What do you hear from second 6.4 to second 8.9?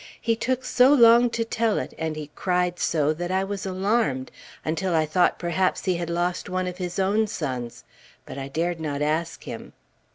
one of his own sons; but I dared